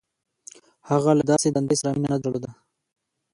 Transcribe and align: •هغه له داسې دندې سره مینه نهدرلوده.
•هغه 0.89 1.11
له 1.17 1.23
داسې 1.31 1.47
دندې 1.55 1.75
سره 1.81 1.91
مینه 1.93 2.09
نهدرلوده. 2.11 2.51